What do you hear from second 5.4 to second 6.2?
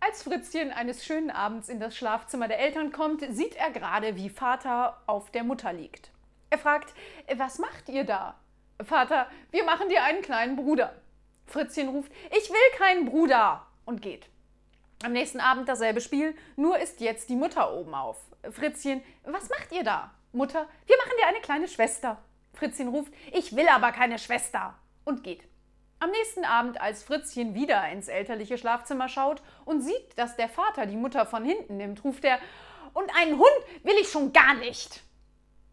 Mutter liegt.